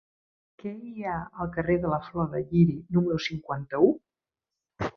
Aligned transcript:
Què 0.61 0.71
hi 0.91 1.03
ha 1.09 1.17
al 1.45 1.51
carrer 1.57 1.75
de 1.85 1.91
la 1.93 2.01
Flor 2.07 2.31
de 2.33 2.43
Lliri 2.47 2.81
número 2.99 3.21
cinquanta-u? 3.29 3.95